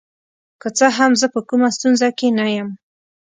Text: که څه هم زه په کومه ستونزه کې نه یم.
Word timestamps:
که 0.61 0.67
څه 0.77 0.87
هم 0.97 1.11
زه 1.21 1.27
په 1.33 1.39
کومه 1.49 1.69
ستونزه 1.75 2.09
کې 2.17 2.27
نه 2.39 2.45
یم. 2.55 2.69